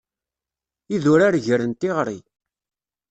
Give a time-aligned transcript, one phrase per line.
[0.95, 2.19] Idurar gren tiγri.